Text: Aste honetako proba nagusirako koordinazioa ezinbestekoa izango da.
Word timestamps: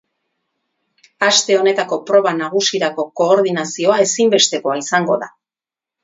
Aste 1.25 1.57
honetako 1.57 1.99
proba 2.07 2.31
nagusirako 2.39 3.05
koordinazioa 3.21 3.99
ezinbestekoa 4.05 4.79
izango 4.85 5.19
da. 5.25 5.29